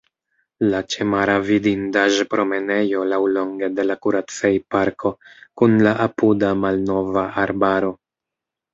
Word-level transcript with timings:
La 0.69 0.77
ĉemara 0.93 1.35
vidindaĵ-promenejo 1.49 3.05
laŭlonge 3.11 3.71
de 3.77 3.87
la 3.91 3.99
Kuracej-parko 4.07 5.15
kun 5.63 5.81
la 5.89 5.97
apuda 6.11 6.53
malnova 6.67 7.31
arbaro. 7.49 7.97